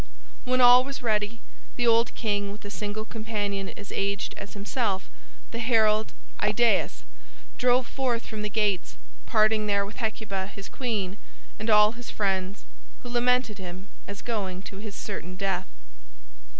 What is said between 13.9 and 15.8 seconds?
as going to certain death.